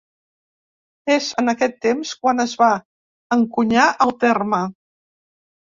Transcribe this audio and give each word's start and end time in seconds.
És 1.15 1.27
en 1.41 1.51
aquest 1.53 1.77
temps 1.87 2.15
quan 2.25 2.45
es 2.47 2.57
va 2.63 2.71
encunyar 3.39 3.87
el 4.09 4.17
terme. 4.27 4.65